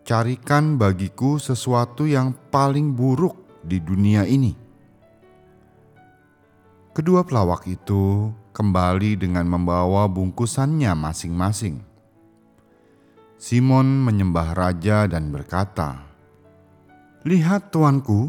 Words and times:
carikan 0.06 0.78
bagiku 0.78 1.42
sesuatu 1.42 2.06
yang 2.06 2.30
paling 2.54 2.94
buruk 2.94 3.34
di 3.66 3.82
dunia 3.82 4.22
ini." 4.22 4.61
Kedua 6.92 7.24
pelawak 7.24 7.64
itu 7.72 8.28
kembali 8.52 9.16
dengan 9.16 9.48
membawa 9.48 10.04
bungkusannya 10.12 10.92
masing-masing. 10.92 11.80
Simon 13.40 14.04
menyembah 14.04 14.52
raja 14.52 15.08
dan 15.08 15.32
berkata, 15.32 16.04
"Lihat, 17.24 17.72
tuanku, 17.72 18.28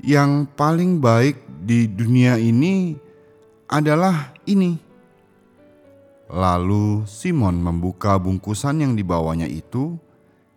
yang 0.00 0.48
paling 0.48 0.96
baik 0.96 1.44
di 1.44 1.84
dunia 1.92 2.40
ini 2.40 2.96
adalah 3.68 4.32
ini." 4.48 4.80
Lalu 6.32 7.04
Simon 7.04 7.60
membuka 7.60 8.16
bungkusan 8.16 8.80
yang 8.80 8.96
dibawanya 8.96 9.44
itu, 9.44 10.00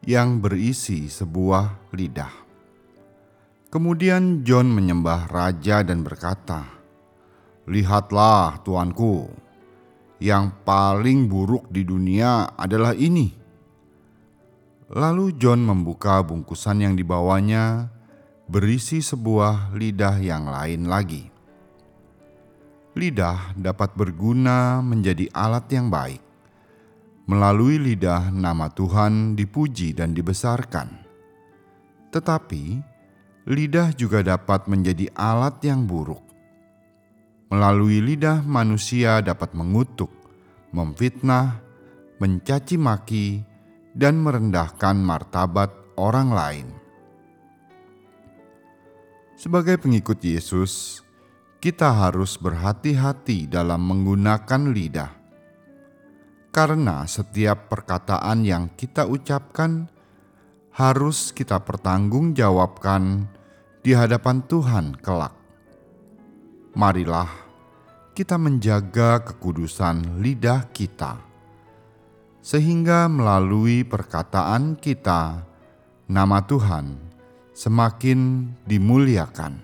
yang 0.08 0.40
berisi 0.40 1.12
sebuah 1.12 1.92
lidah. 1.92 2.32
Kemudian 3.68 4.48
John 4.48 4.72
menyembah 4.72 5.28
raja 5.28 5.84
dan 5.84 6.08
berkata, 6.08 6.81
Lihatlah, 7.72 8.60
tuanku, 8.68 9.32
yang 10.20 10.52
paling 10.68 11.32
buruk 11.32 11.72
di 11.72 11.88
dunia 11.88 12.52
adalah 12.60 12.92
ini. 12.92 13.32
Lalu 14.92 15.40
John 15.40 15.64
membuka 15.64 16.20
bungkusan 16.20 16.84
yang 16.84 17.00
dibawanya, 17.00 17.88
berisi 18.52 19.00
sebuah 19.00 19.72
lidah 19.72 20.20
yang 20.20 20.52
lain 20.52 20.92
lagi. 20.92 21.32
Lidah 22.92 23.56
dapat 23.56 23.96
berguna 23.96 24.84
menjadi 24.84 25.32
alat 25.32 25.72
yang 25.72 25.88
baik. 25.88 26.20
Melalui 27.32 27.80
lidah, 27.80 28.36
nama 28.36 28.68
Tuhan 28.68 29.40
dipuji 29.40 29.96
dan 29.96 30.12
dibesarkan, 30.12 30.92
tetapi 32.12 32.84
lidah 33.48 33.96
juga 33.96 34.20
dapat 34.20 34.68
menjadi 34.68 35.08
alat 35.16 35.64
yang 35.64 35.88
buruk 35.88 36.31
Melalui 37.52 38.00
lidah 38.00 38.40
manusia 38.48 39.20
dapat 39.20 39.52
mengutuk, 39.52 40.08
memfitnah, 40.72 41.60
mencaci 42.16 42.80
maki, 42.80 43.44
dan 43.92 44.24
merendahkan 44.24 44.96
martabat 44.96 45.68
orang 46.00 46.32
lain. 46.32 46.68
Sebagai 49.36 49.84
pengikut 49.84 50.24
Yesus, 50.24 51.04
kita 51.60 51.92
harus 51.92 52.40
berhati-hati 52.40 53.52
dalam 53.52 53.84
menggunakan 53.84 54.72
lidah, 54.72 55.12
karena 56.56 57.04
setiap 57.04 57.68
perkataan 57.68 58.48
yang 58.48 58.72
kita 58.80 59.04
ucapkan 59.04 59.92
harus 60.72 61.36
kita 61.36 61.60
pertanggungjawabkan 61.60 63.28
di 63.84 63.92
hadapan 63.92 64.40
Tuhan 64.48 64.96
kelak. 65.04 65.41
Marilah 66.72 67.28
kita 68.16 68.40
menjaga 68.40 69.20
kekudusan 69.28 70.24
lidah 70.24 70.72
kita, 70.72 71.20
sehingga 72.40 73.12
melalui 73.12 73.84
perkataan 73.84 74.80
kita, 74.80 75.44
nama 76.08 76.40
Tuhan 76.48 76.96
semakin 77.52 78.48
dimuliakan. 78.64 79.60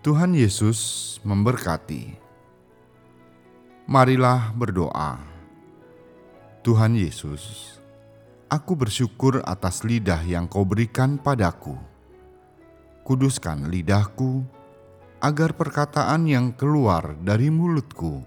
Tuhan 0.00 0.32
Yesus 0.32 1.20
memberkati. 1.20 2.16
Marilah 3.84 4.56
berdoa. 4.56 5.20
Tuhan 6.64 6.96
Yesus, 6.96 7.76
aku 8.48 8.72
bersyukur 8.72 9.44
atas 9.44 9.84
lidah 9.84 10.24
yang 10.24 10.48
Kau 10.48 10.64
berikan 10.64 11.20
padaku. 11.20 11.76
Kuduskan 13.04 13.68
lidahku 13.68 14.55
agar 15.26 15.58
perkataan 15.58 16.30
yang 16.30 16.54
keluar 16.54 17.18
dari 17.18 17.50
mulutku 17.50 18.22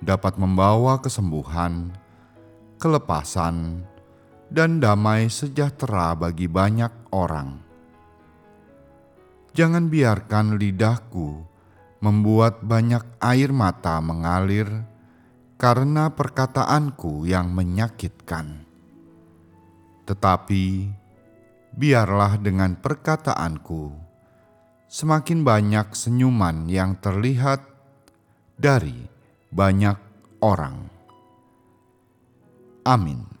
dapat 0.00 0.40
membawa 0.40 0.96
kesembuhan, 1.04 1.92
kelepasan, 2.80 3.84
dan 4.48 4.80
damai 4.80 5.28
sejahtera 5.28 6.16
bagi 6.16 6.48
banyak 6.48 7.12
orang. 7.12 7.60
Jangan 9.52 9.92
biarkan 9.92 10.56
lidahku 10.56 11.44
membuat 12.00 12.64
banyak 12.64 13.04
air 13.20 13.52
mata 13.52 14.00
mengalir 14.00 14.72
karena 15.60 16.08
perkataanku 16.08 17.28
yang 17.28 17.52
menyakitkan. 17.52 18.64
Tetapi 20.08 20.64
biarlah 21.76 22.40
dengan 22.40 22.72
perkataanku 22.80 24.11
semakin 24.92 25.40
banyak 25.40 25.96
senyuman 25.96 26.68
yang 26.68 27.00
terlihat 27.00 27.64
dari 28.60 29.08
banyak 29.48 29.96
orang. 30.44 30.92
Amin. 32.84 33.31